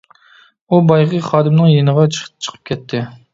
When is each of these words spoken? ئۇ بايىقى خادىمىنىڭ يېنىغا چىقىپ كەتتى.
ئۇ 0.69 0.79
بايىقى 0.91 1.19
خادىمىنىڭ 1.27 1.69
يېنىغا 1.73 2.07
چىقىپ 2.17 2.59
كەتتى. 2.73 3.05